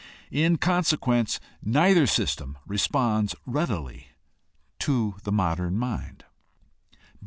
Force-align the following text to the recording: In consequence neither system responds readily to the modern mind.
In 0.31 0.57
consequence 0.57 1.39
neither 1.61 2.07
system 2.07 2.57
responds 2.65 3.35
readily 3.45 4.07
to 4.79 5.13
the 5.21 5.31
modern 5.31 5.77
mind. 5.77 6.25